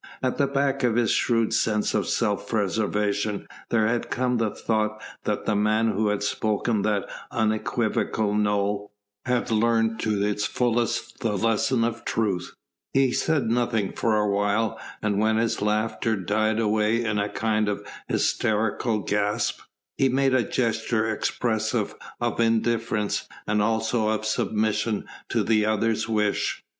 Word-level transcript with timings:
At 0.23 0.39
the 0.39 0.47
back 0.47 0.81
of 0.81 0.95
his 0.95 1.11
shrewd 1.11 1.53
sense 1.53 1.93
of 1.93 2.07
self 2.07 2.47
preservation 2.49 3.45
there 3.69 3.85
had 3.85 4.09
come 4.09 4.37
the 4.37 4.49
thought 4.49 4.99
that 5.25 5.45
the 5.45 5.55
man 5.55 5.91
who 5.91 6.07
had 6.07 6.23
spoken 6.23 6.81
that 6.81 7.07
unequivocal 7.29 8.33
"No!" 8.33 8.89
had 9.27 9.51
learnt 9.51 9.99
to 9.99 10.19
its 10.25 10.47
fullest 10.47 11.19
the 11.19 11.37
lesson 11.37 11.83
of 11.83 12.03
truth. 12.03 12.55
He 12.93 13.11
said 13.11 13.51
nothing 13.51 13.91
for 13.93 14.17
a 14.17 14.27
while, 14.27 14.79
and 15.03 15.19
when 15.19 15.37
his 15.37 15.61
laughter 15.61 16.15
died 16.15 16.59
away 16.59 17.03
in 17.05 17.19
a 17.19 17.29
kind 17.29 17.69
of 17.69 17.85
hysterical 18.07 19.01
gasp, 19.01 19.59
he 19.97 20.09
made 20.09 20.33
a 20.33 20.41
gesture 20.41 21.13
expressive 21.13 21.93
of 22.19 22.39
indifference 22.39 23.27
and 23.45 23.61
also 23.61 24.07
of 24.09 24.25
submission 24.25 25.05
to 25.29 25.43
the 25.43 25.67
other's 25.67 26.09
wish. 26.09 26.63